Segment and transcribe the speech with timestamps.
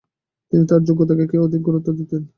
[0.53, 2.21] তিনি তার যোগ্যতা কে অধিক গুরুত্ব দিতেন।